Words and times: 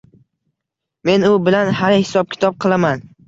Men 1.09 1.27
u 1.27 1.29
bilan 1.49 1.71
hali 1.81 1.99
hisob-kitob 2.01 2.61
qilaman 2.65 3.05